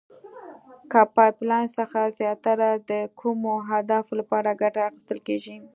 له 0.93 1.01
پایپ 1.15 1.37
لین 1.49 1.67
څخه 1.77 1.99
زیاتره 2.19 2.69
د 2.89 2.91
کومو 3.19 3.51
اهدافو 3.73 4.11
لپاره 4.19 4.59
ګټه 4.61 4.81
اخیستل 4.89 5.19
کیږي؟ 5.27 5.55